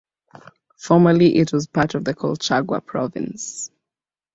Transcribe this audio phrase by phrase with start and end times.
[0.79, 3.69] Formerly it was part of the Colchagua Province.